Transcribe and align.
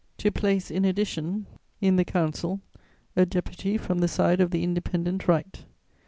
"To 0.17 0.31
place 0.31 0.71
in 0.71 0.83
addition 0.83 1.45
in 1.79 1.95
the 1.95 2.03
Council 2.03 2.59
a 3.15 3.23
deputy 3.23 3.77
from 3.77 3.99
the 3.99 4.07
side 4.07 4.41
of 4.41 4.49
the 4.49 4.63
Independent 4.63 5.27
Right. 5.27 5.63